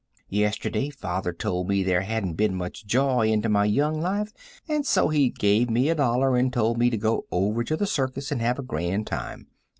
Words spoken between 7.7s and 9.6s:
the circus and have a grand time.